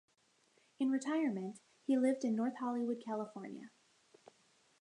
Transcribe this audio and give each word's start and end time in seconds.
In 0.79 0.89
retirement, 0.89 1.59
he 1.85 1.95
lived 1.95 2.25
in 2.25 2.35
North 2.35 2.55
Hollywood, 2.59 3.03
California. 3.05 3.69